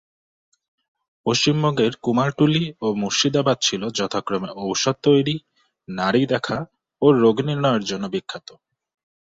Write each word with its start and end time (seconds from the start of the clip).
পশ্চিমবঙ্গের 1.25 1.93
কুমারটুলি 2.03 2.63
ও 2.81 2.87
মুর্শিদাবাদ 2.93 3.57
ছিল 3.61 3.81
যথাক্রমে 3.97 4.49
ঔষধ 4.63 4.95
তৈরি, 5.03 5.35
নাড়ি 5.87 6.23
দেখা 6.25 6.57
ও 7.01 7.07
রোগনির্ণয়ের 7.21 7.83
জন্য 7.83 8.05
বিখ্যাত। 8.13 8.47